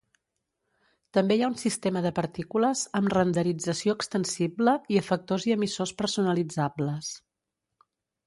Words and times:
També 1.17 1.35
hi 1.39 1.43
ha 1.43 1.49
un 1.51 1.57
sistema 1.63 2.01
de 2.05 2.11
partícules 2.19 2.81
amb 3.01 3.11
renderització 3.15 3.95
extensible 3.99 4.75
i 4.95 4.99
efectors 5.03 5.45
i 5.51 5.55
emissors 5.57 5.93
personalitzables. 6.01 7.13